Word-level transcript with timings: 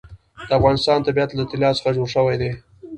د 0.47 0.49
افغانستان 0.59 0.99
طبیعت 1.07 1.31
له 1.33 1.43
طلا 1.51 1.69
څخه 1.77 1.89
جوړ 1.97 2.07
شوی 2.15 2.35
دی. 2.41 2.51